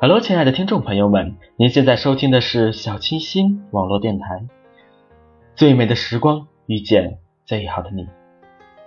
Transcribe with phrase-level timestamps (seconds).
[0.00, 4.46] Hello，亲爱的听众朋友们，您现在收听的是小清新网络电台。
[5.56, 8.06] 最美的时光，遇见最好的你。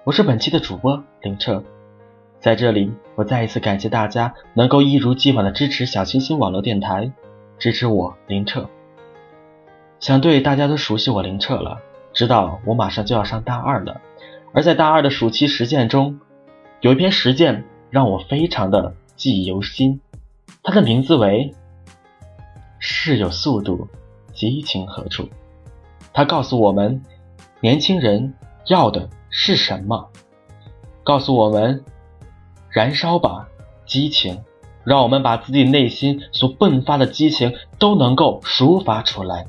[0.06, 1.66] 我是本期的主播林澈，
[2.40, 7.12] 在这里，我再一次感谢大家能够一如既往的支持小清新网络电台，
[7.60, 8.70] 支持我林澈。
[10.00, 11.82] 想对大家都熟悉我林澈了，
[12.14, 14.00] 知道我马上就要上大二了，
[14.54, 16.22] 而在大二的暑期实践中，
[16.80, 20.00] 有一篇实践让我非常的记忆犹新。
[20.64, 21.56] 它的名字为
[22.78, 23.88] “事有速度，
[24.34, 25.28] 激情何处”。
[26.14, 27.02] 它告诉我们，
[27.62, 28.34] 年轻人
[28.68, 30.10] 要的是什么？
[31.04, 31.84] 告诉我们，
[32.70, 33.48] 燃烧吧，
[33.86, 34.44] 激情！
[34.84, 39.46] 让我们把自己内心所迸发的激情都能够抒发出来。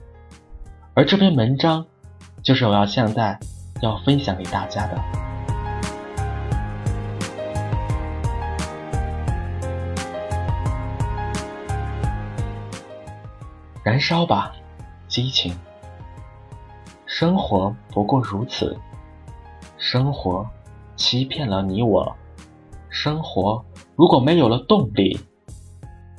[0.94, 1.86] 而这篇文章，
[2.42, 3.38] 就是我要现在
[3.80, 5.31] 要分享给大家的。
[13.82, 14.54] 燃烧吧，
[15.08, 15.52] 激情！
[17.04, 18.78] 生活不过如此，
[19.76, 20.48] 生活
[20.94, 22.16] 欺骗了你我。
[22.88, 23.64] 生活
[23.96, 25.18] 如果没有了动力，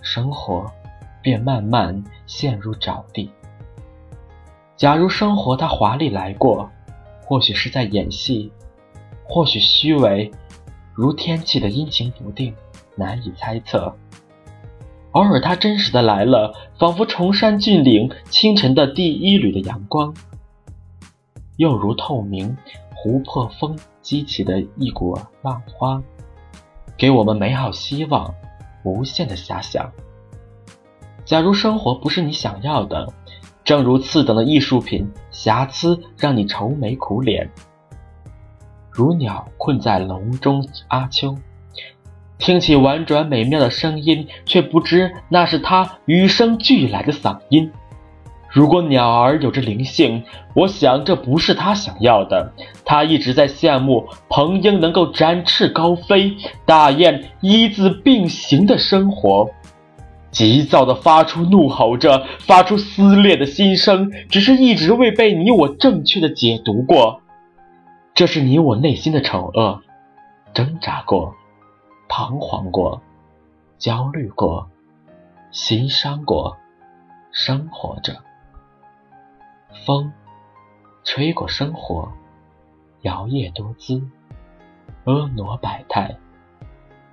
[0.01, 0.69] 生活
[1.21, 3.31] 便慢慢陷入沼地。
[4.75, 6.69] 假如生活它华丽来过，
[7.23, 8.51] 或许是在演戏，
[9.23, 10.29] 或许虚伪，
[10.93, 12.53] 如天气的阴晴不定，
[12.97, 13.95] 难以猜测。
[15.13, 20.13] 偶尔，它真实的来了，仿佛崇山峻岭清晨的第一缕的阳光，
[21.57, 22.57] 又如透明
[22.95, 26.01] 湖泊风激起的一股浪花，
[26.97, 28.33] 给我们美好希望，
[28.83, 29.91] 无限的遐想。
[31.25, 33.07] 假如生活不是你想要的，
[33.63, 37.51] 正如次等的艺术品，瑕疵让你愁眉苦脸，
[38.89, 41.37] 如鸟困在笼中，阿秋。
[42.43, 47.71] 听起婉转美妙的声音，却不知那是他与生俱来的嗓音。
[48.49, 50.21] 如果鸟儿有着灵性，
[50.53, 52.51] 我想这不是他想要的。
[52.83, 59.49] 他一直在羡慕鹏鹰能够展翅高飞，大雁一字并行的生活，
[60.29, 67.21] 急躁的发出怒吼着，发出撕裂的心声，只是一直未被你我正确的解读过。
[68.13, 69.79] 这是你我内心的丑恶，
[70.53, 71.35] 挣扎过。
[72.15, 73.01] 彷徨过，
[73.79, 74.69] 焦虑过，
[75.49, 76.55] 心伤过，
[77.31, 78.21] 生活着。
[79.83, 80.13] 风
[81.03, 82.13] 吹过生活，
[83.01, 83.99] 摇曳多姿，
[85.05, 86.15] 婀娜百态，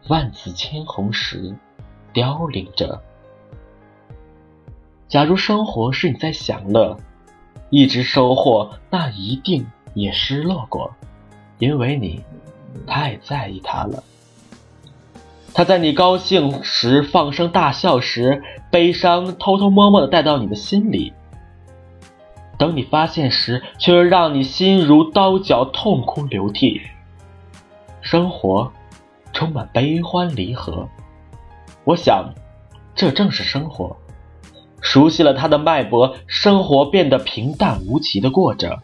[0.08, 1.56] 万紫千红时
[2.12, 3.02] 凋零着。
[5.08, 6.98] 假如生活是你在享乐，
[7.70, 10.94] 一直收获，那一定也失落过，
[11.58, 12.22] 因为你
[12.86, 14.04] 太在意它了。
[15.52, 21.12] 他在你高兴时放声大笑时，悲伤偷偷摸摸的带到你的心里。
[22.56, 26.80] 等你发现时，却又让你心如刀绞，痛哭流涕。
[28.00, 28.72] 生活
[29.32, 30.88] 充满悲欢离合，
[31.84, 32.32] 我想，
[32.94, 33.96] 这正是生活。
[34.80, 38.82] 熟悉了他的脉搏，生活变得平淡无奇的过着。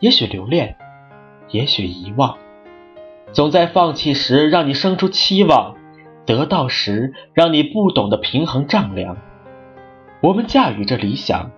[0.00, 0.76] 也许留恋，
[1.50, 2.36] 也许遗忘，
[3.32, 5.76] 总在放弃时让你生出期望。
[6.26, 9.16] 得到时，让你不懂得平衡丈量。
[10.22, 11.50] 我们驾驭着理想，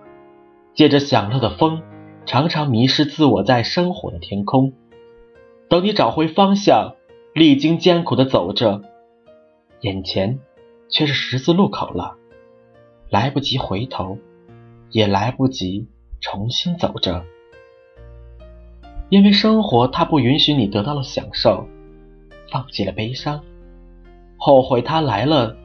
[0.73, 1.81] 借着享乐的风，
[2.25, 4.73] 常常迷失自我在生活的天空。
[5.69, 6.95] 等你找回方向，
[7.33, 8.81] 历经艰苦的走着，
[9.81, 10.39] 眼前
[10.89, 12.15] 却是十字路口了。
[13.09, 14.17] 来不及回头，
[14.91, 15.87] 也来不及
[16.19, 17.23] 重新走着。
[19.07, 21.69] 因为生活它不允许你得到了享受，
[22.51, 23.41] 放弃了悲伤，
[24.47, 25.57] 后悔它来了，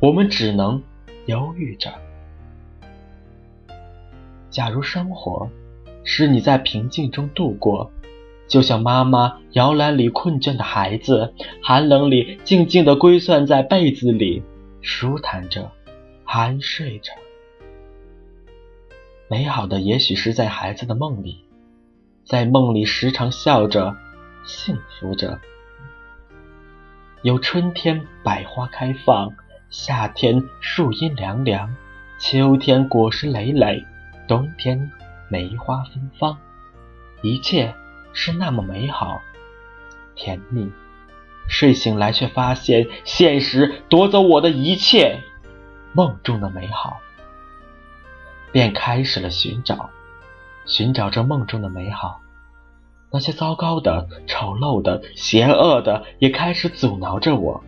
[0.00, 0.82] 我们只能
[1.26, 1.92] 犹豫着。
[4.50, 5.48] 假如生活
[6.02, 7.92] 使你在平静中度过，
[8.48, 11.32] 就像妈妈摇篮里困倦的孩子，
[11.62, 14.42] 寒冷里静静地归算在被子里，
[14.80, 15.70] 舒坦着，
[16.26, 17.12] 酣睡着。
[19.28, 21.44] 美好的也许是在孩子的梦里。
[22.24, 23.94] 在梦里时常笑着，
[24.44, 25.38] 幸福着。
[27.22, 29.32] 有春天百花开放，
[29.70, 31.72] 夏天树荫凉凉，
[32.18, 33.86] 秋天果实累累，
[34.26, 34.90] 冬天
[35.28, 36.36] 梅花芬芳。
[37.22, 37.76] 一切
[38.12, 39.20] 是那么美好，
[40.16, 40.72] 甜蜜。
[41.46, 45.20] 睡醒来却发现现实夺走我的一切，
[45.92, 47.00] 梦中的美好，
[48.50, 49.90] 便开始了寻找。
[50.66, 52.20] 寻找着梦中的美好，
[53.12, 57.62] 那些糟糕的、丑陋的、邪恶的也开始阻挠着我，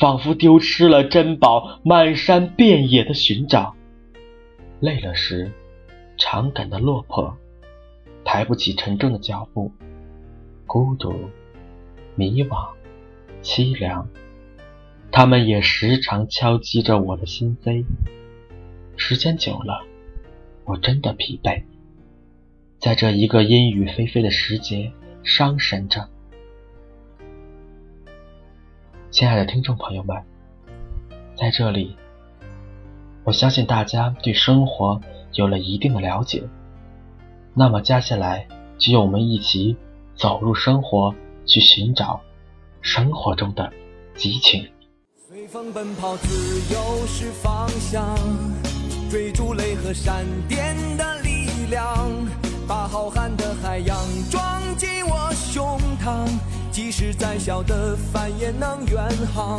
[0.00, 3.74] 仿佛丢失了珍宝，漫山遍野的寻找。
[4.80, 5.52] 累了时，
[6.16, 7.36] 常感到落魄，
[8.24, 9.72] 抬不起沉重的脚步，
[10.66, 11.12] 孤独、
[12.14, 12.68] 迷惘、
[13.42, 14.08] 凄凉，
[15.12, 17.84] 他们也时常敲击着我的心扉。
[18.96, 19.84] 时间久了，
[20.64, 21.62] 我真的疲惫。
[22.80, 24.92] 在这一个阴雨霏霏的时节，
[25.24, 26.08] 伤神着。
[29.10, 30.16] 亲爱的听众朋友们，
[31.36, 31.96] 在这里，
[33.24, 35.00] 我相信大家对生活
[35.32, 36.44] 有了一定的了解。
[37.52, 38.46] 那么，接下来
[38.78, 39.76] 就让我们一起
[40.14, 41.12] 走入生活，
[41.46, 42.20] 去寻找
[42.80, 43.72] 生活中的
[44.14, 44.64] 激情。
[45.16, 48.16] 随风奔跑，自由是方向，
[49.10, 52.47] 追逐雷和闪电的力量。
[52.68, 53.96] 把浩瀚的海洋
[54.30, 56.28] 装进我胸膛，
[56.70, 59.58] 即使再小的帆也能远航。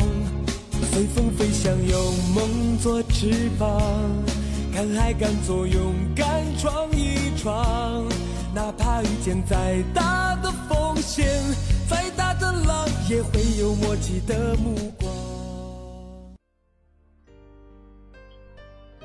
[0.92, 3.82] 随风飞翔，有梦做翅膀，
[4.72, 8.06] 敢爱敢做，勇敢闯一闯。
[8.54, 11.26] 哪怕遇见再大的风险，
[11.90, 15.12] 再大的浪，也会有默契的目光。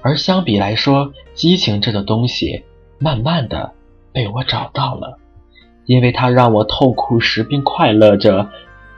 [0.03, 2.63] 而相比来说，激情这个东西，
[2.99, 3.73] 慢慢的。
[4.15, 5.19] 被我找到了，
[5.87, 8.49] 因为它让我痛苦时并快乐着，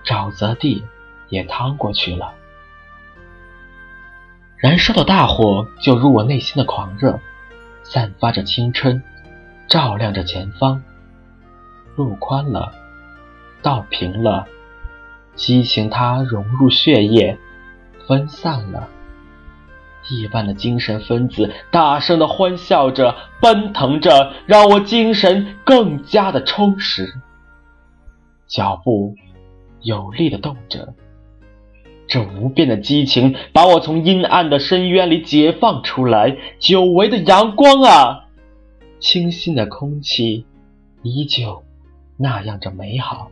[0.04, 0.84] 沼泽地
[1.30, 2.34] 也趟过去了。
[4.58, 7.18] 燃烧的大火就如我内心的狂热，
[7.82, 9.02] 散发着青春，
[9.66, 10.82] 照亮着前方。
[11.96, 12.74] 路宽了，
[13.62, 14.46] 道平了，
[15.34, 17.38] 激情它融入血液，
[18.06, 18.86] 分散了。
[20.10, 27.12] 亿万的精神分子大声的欢笑着，奔腾着，让我精神更加的充实。
[28.46, 29.14] 脚步
[29.80, 30.94] 有力的动着，
[32.06, 36.36] 这无边的激情把我从阴暗的深渊里解放出来。
[36.58, 38.26] 久违的阳光啊，
[39.00, 40.46] 清新的空气，
[41.02, 41.64] 依旧
[42.16, 43.30] 那样着美好。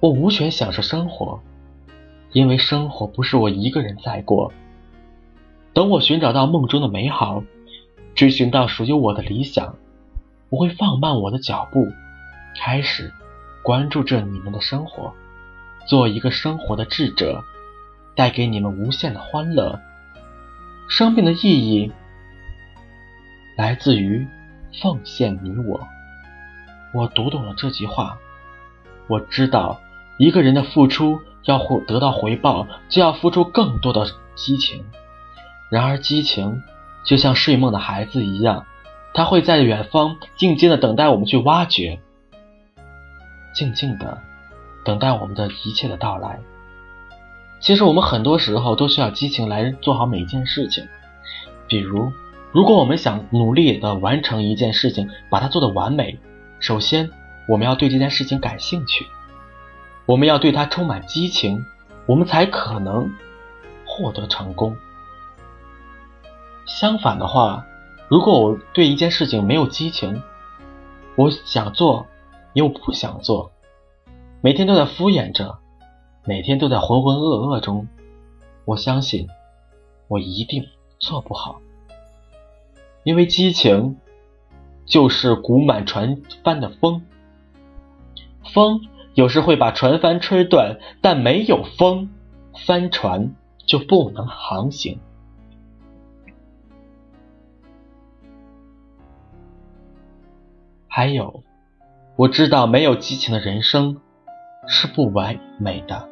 [0.00, 1.40] 我无权享受生活。
[2.34, 4.52] 因为生活不是我一个人在过。
[5.72, 7.44] 等我寻找到梦中的美好，
[8.16, 9.76] 追寻到属于我的理想，
[10.50, 11.86] 我会放慢我的脚步，
[12.60, 13.12] 开始
[13.62, 15.14] 关注着你们的生活，
[15.86, 17.44] 做一个生活的智者，
[18.16, 19.80] 带给你们无限的欢乐。
[20.88, 21.38] 生命的意
[21.72, 21.92] 义
[23.56, 24.26] 来自于
[24.82, 25.86] 奉献你我。
[26.92, 28.18] 我读懂了这句话，
[29.06, 29.80] 我知道
[30.18, 31.20] 一个人的付出。
[31.46, 34.82] 要获得到回报，就要付出更多的激情。
[35.70, 36.62] 然而，激情
[37.04, 38.64] 就像睡梦的孩子一样，
[39.12, 42.00] 他会在远方静静的等待我们去挖掘，
[43.54, 44.22] 静静的
[44.86, 46.40] 等待我们的一切的到来。
[47.60, 50.88] 其实，我们很多时候都需要激情来做好每一件事情。
[51.68, 52.10] 比如，
[52.52, 56.18] 如果我们想努力的完成一件事情，把它做得完美，
[56.58, 57.10] 首先
[57.46, 59.04] 我们要对这件事情感兴趣。
[60.06, 61.64] 我们要对它充满激情，
[62.06, 63.10] 我们才可能
[63.86, 64.76] 获得成功。
[66.66, 67.66] 相反的话，
[68.08, 70.22] 如果我对一件事情没有激情，
[71.16, 72.06] 我想做
[72.52, 73.52] 又不想做，
[74.42, 75.58] 每天都在敷衍着，
[76.24, 77.88] 每天都在浑浑噩噩中，
[78.66, 79.28] 我相信
[80.08, 80.66] 我一定
[80.98, 81.60] 做不好。
[83.04, 83.96] 因为激情
[84.84, 87.06] 就是鼓满船帆的风，
[88.52, 88.82] 风。
[89.14, 92.10] 有时会把船帆吹断，但没有风，
[92.66, 95.00] 帆船就不能航行。
[100.88, 101.42] 还有，
[102.16, 104.00] 我知道没有激情的人生
[104.66, 106.08] 是不完美的。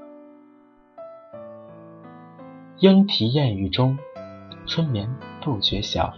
[2.79, 3.99] 莺啼燕语中，
[4.67, 6.15] 春眠不觉晓，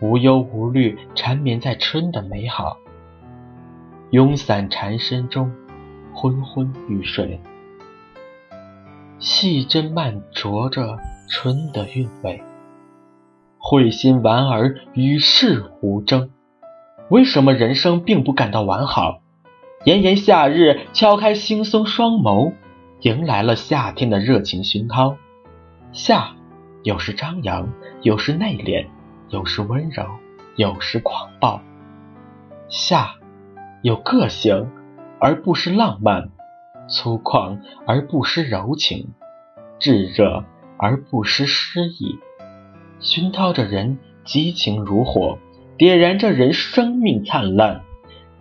[0.00, 2.78] 无忧无虑缠绵在春的美好。
[4.10, 5.50] 慵散缠身中，
[6.20, 7.40] 昏昏欲睡。
[9.20, 10.98] 细针慢琢着
[11.30, 12.42] 春的韵味，
[13.56, 16.30] 会心玩儿与世无争。
[17.08, 19.20] 为什么人生并不感到完好？
[19.84, 22.52] 炎炎夏日敲开惺忪双眸，
[23.02, 25.16] 迎来了夏天的热情熏陶。
[25.92, 26.32] 夏，
[26.82, 27.68] 有时张扬，
[28.02, 28.88] 有时内敛，
[29.28, 30.04] 有时温柔，
[30.56, 31.60] 有时狂暴。
[32.68, 33.14] 夏，
[33.82, 34.68] 有个性，
[35.20, 36.30] 而不失浪漫；
[36.88, 39.06] 粗犷，而不失柔情；
[39.78, 40.44] 炙热，
[40.78, 42.18] 而不失诗意。
[43.00, 45.38] 熏陶着人激情如火。
[45.76, 47.82] 点燃着人生命灿烂，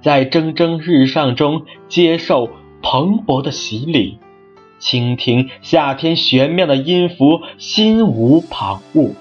[0.01, 2.50] 在蒸蒸日上中接受
[2.81, 4.17] 蓬勃的洗礼，
[4.79, 9.13] 倾听夏天玄妙的音符，心无旁骛。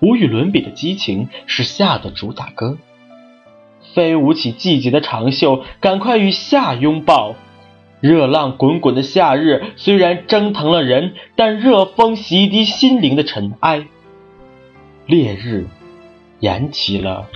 [0.00, 2.76] 无与伦比的激情是夏的主打歌，
[3.94, 7.34] 飞舞起季节的长袖，赶快与夏拥抱。
[8.00, 13.86] 热浪滚滚的夏日虽然蒸腾了人，但热风洗涤心灵的尘埃。
[15.06, 15.66] 烈日。
[16.40, 17.26] 燃起了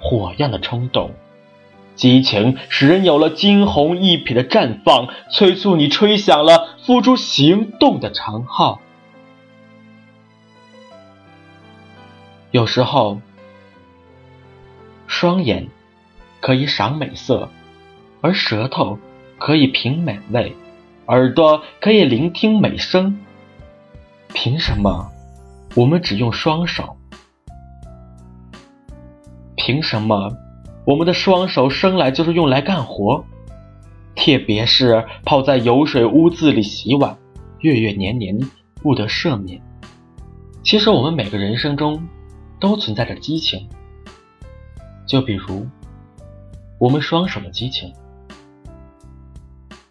[0.00, 1.12] 火样的冲动，
[1.94, 8.80] 激情使人有了惊鸿一瞥的绽放，催促你吹响了付诸行动的长号。
[12.50, 13.20] 有时候，
[15.06, 15.68] 双眼
[16.42, 17.48] 可以赏美色，
[18.20, 18.98] 而舌头
[19.38, 20.54] 可以品美味，
[21.06, 23.20] 耳朵可以聆听美声。
[24.34, 25.08] 凭什么
[25.76, 26.96] 我们只用双手？
[29.54, 30.36] 凭什么
[30.84, 33.24] 我们的双手生来就是用来干活？
[34.16, 37.16] 特别是泡在油水污渍里洗碗，
[37.60, 38.36] 月月年年
[38.82, 39.62] 不得赦免。
[40.64, 42.02] 其实我们每个人生中
[42.58, 43.68] 都存在着激情，
[45.06, 45.66] 就比如
[46.82, 47.94] 我们双手的激情，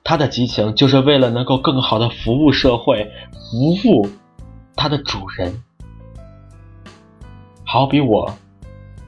[0.04, 4.10] 他的激情就是为了能够更好的服务社会，服务
[4.76, 5.64] 他的主人。
[7.64, 8.36] 好比我。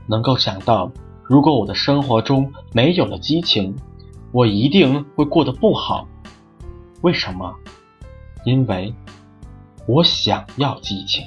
[0.08, 0.90] 能够想到，
[1.24, 3.76] 如果我的生活中没有了激情，
[4.32, 6.08] 我一定会过得不好。
[7.02, 7.54] 为什么？
[8.46, 8.96] 因为
[9.88, 11.26] 我想要激情。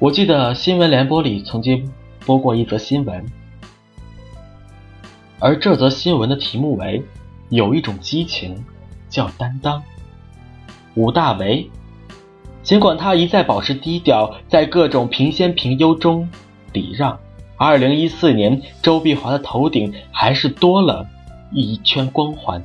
[0.00, 1.92] 我记得新闻联播里曾经
[2.30, 3.26] 播过一则新闻，
[5.40, 7.02] 而这则新闻的题目为
[7.50, 8.64] “有一种激情
[9.08, 9.82] 叫担当”。
[10.94, 11.68] 武大为。
[12.62, 16.30] 尽管他一再保持低调，在各种评先评优中
[16.72, 17.18] 礼让，
[17.56, 21.04] 二零一四年周碧华的头顶还是多了
[21.50, 22.62] 一圈光环。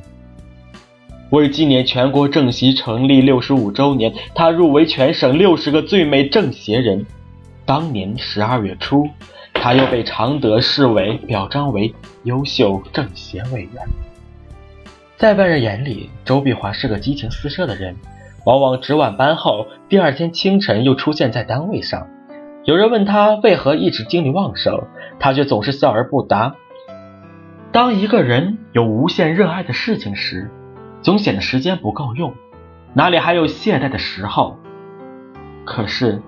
[1.31, 7.03] 为纪念全国政协成立六十五周年，他入围全省六十个最美政协人。
[7.65, 9.09] 当年十二月初，
[9.55, 11.93] 他又被常德市委表彰为
[12.23, 13.83] 优秀政协委员。
[15.17, 17.95] 在外人眼里，周碧华是个激情四射的人。
[18.45, 22.07] 往往值晚班后，第二天清晨又出现在单位上。
[22.63, 24.83] 有人问他为何一直精力旺盛，
[25.19, 26.55] 他却总是笑而不答。
[27.71, 30.51] 当一个人有无限热爱的事情时，
[31.01, 32.33] 总显得时间不够用，
[32.93, 34.59] 哪里还有懈怠的时候？
[35.65, 36.21] 可是，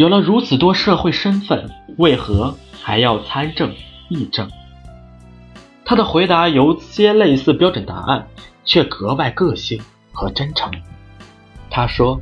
[0.00, 3.70] 有了如此多社会身份，为何还要参政
[4.08, 4.48] 议政？
[5.84, 8.26] 他的回答有些类似标准答案。
[8.64, 9.78] 却格外个性
[10.12, 10.70] 和真诚。
[11.68, 12.18] 他说：“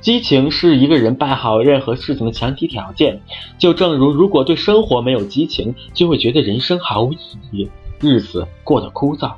[0.00, 3.22] 激情是一个人办好任何事情的前提条件。
[3.58, 7.18] 就正如，如果对生活没有激情，就会觉得人生毫无意
[7.52, 7.70] 义，
[8.00, 9.32] 日子过得枯燥；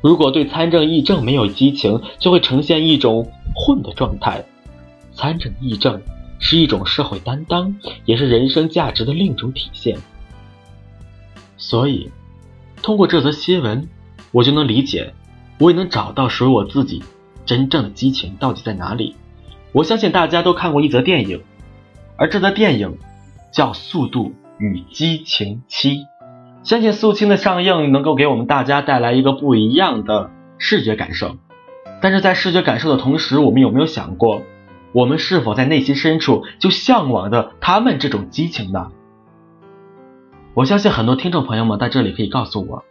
[0.00, 4.44] 如果对参政议政没有激情，就会呈现一种混的状态。
[5.16, 6.00] 参政议政
[6.38, 9.98] 是一种社会担当，也是人生价值的另一种体现。
[11.56, 12.12] 所以，
[12.80, 13.88] 通过这则新闻。”
[14.32, 15.14] 我就能理解，
[15.58, 17.02] 我也能找到属于我自己
[17.46, 19.16] 真正的激情到底在哪里。
[19.72, 21.42] 我相信大家都看过一则电影，
[22.18, 22.98] 而这则电影
[23.50, 26.00] 叫《速度与激情七》。
[26.64, 31.36] 相信《速七》的上映能够给我们大家带来一个不一样的视觉感受。
[32.02, 34.42] 但是在视觉感受的同时，我们有没有想过，
[34.96, 38.92] 我们是否在内心深处就向往着他们这种激情呢？
[40.54, 42.82] 我相信很多听众朋友们在这里可以告诉我。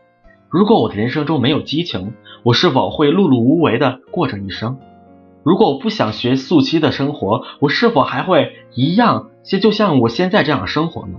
[0.48, 4.78] 如果我的人生中没有激情，我是否会碌碌无为的过着一生？
[5.42, 11.18] 如果我不想学速七的生活，我是否还会一样，就就像我现在这样生活呢？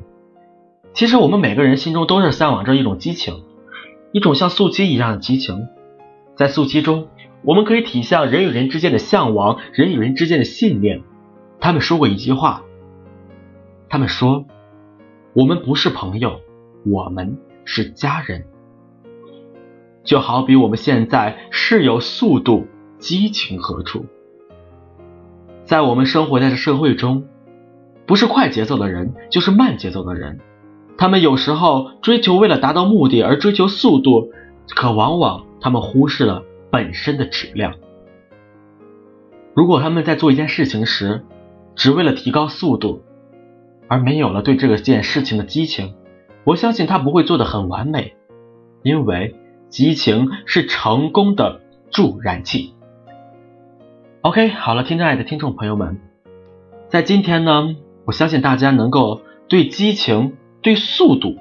[0.95, 3.43] 其实我们每个人心中都是向往着一种激情，
[4.13, 5.67] 一种像速七一样的激情。
[6.37, 7.09] 在速七中，
[7.43, 11.03] 我们可以体现人与人之间的向往，人与人之间的信念。
[11.59, 12.63] 他们说过一句话，
[13.89, 14.45] 他们说
[15.33, 16.41] ：“我们不是朋友，
[16.85, 18.45] 我们是家人。”
[20.05, 22.67] 就好比我们现在是有速度，
[22.99, 24.05] 激情何处？
[25.65, 27.25] 在我们生活在这社会中，
[28.07, 30.39] 不是快节奏的人，就是慢节奏的人。
[30.99, 34.31] 他们有时候追求为了达到目的而追求速度，
[34.69, 37.75] 可往往他们忽视了本身的质量。
[39.53, 41.25] 如果他们在做一件事情时，
[41.75, 43.03] 只为了提高速度，
[43.89, 45.95] 而没有了对这个件事情的激情，
[46.45, 48.15] 我相信他不会做得很完美，
[48.85, 49.35] 因为
[49.69, 52.73] 激情是成功的助燃器。
[54.21, 55.99] OK，好了，亲爱的听众朋友们，
[56.89, 61.39] 在今天呢，我相信大家能够对激情、对速度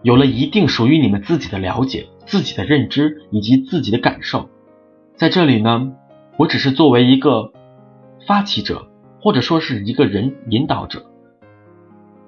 [0.00, 4.48] 有了一定属于你们自己的了解、自己的认知以及自己的感受。
[5.14, 5.92] 在这里呢，
[6.36, 7.52] 我只是作为一个
[8.26, 8.88] 发起者，
[9.20, 11.06] 或者说是一个人引导者，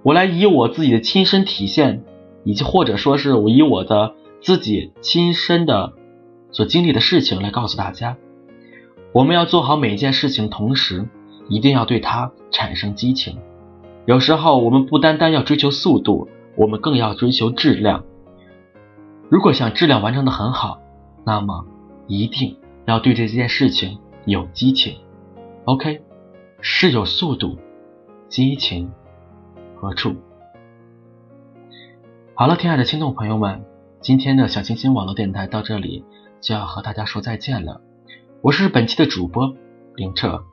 [0.02, 2.02] 我来以我自己的亲身体现，
[2.44, 5.92] 以及或者说是我以我的自己亲身的
[6.50, 8.16] 所经历的事情来告诉大家。
[9.12, 11.08] 我们要做好每一件事情，同时
[11.48, 13.38] 一定要对它产生激情。
[14.06, 18.04] 有时候我们不单单要追求速度，我们更要追求质量。
[19.30, 20.80] 如果想质量完成的很好，
[21.24, 21.66] 那么
[22.06, 22.56] 一定
[22.86, 24.96] 要对这件事情有激情。
[25.64, 26.00] OK，
[26.62, 27.58] 是有速度，
[28.30, 28.90] 激情
[29.76, 30.16] 何处？
[32.34, 33.66] 好了，亲爱的听众朋友们，
[34.00, 36.04] 今天的小清新网络电台到这里
[36.40, 37.82] 就要和大家说再见了。
[38.40, 39.54] 我是本期的主播
[39.94, 40.44] 林澈，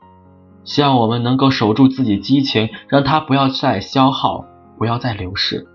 [0.66, 4.44] 希望我们能够守住自己激情，让它不要再消耗，
[4.78, 5.66] 不要再流逝。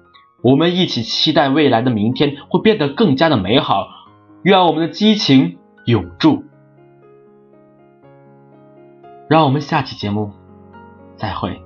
[0.42, 3.87] 我们一起期待未来的明天会变得更加的美好。
[4.42, 6.44] 愿我们的激情永驻。
[9.29, 10.33] 让我们下期节目
[11.16, 11.61] 再会。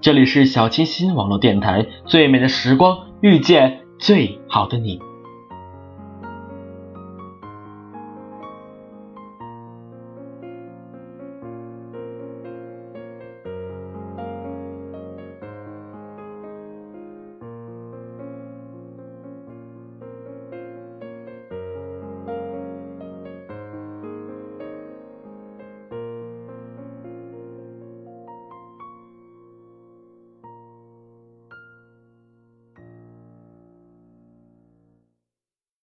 [0.00, 5.00] 这里是小清新网络电台，最美的时光遇见最好的你。